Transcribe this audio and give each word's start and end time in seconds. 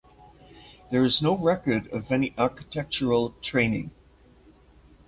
There 0.89 1.05
is 1.05 1.21
no 1.21 1.37
record 1.37 1.85
of 1.91 2.11
any 2.11 2.33
architectural 2.35 3.35
training. 3.43 3.91